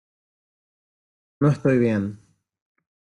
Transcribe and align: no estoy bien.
no 1.41 1.49
estoy 1.51 1.77
bien. 1.77 2.19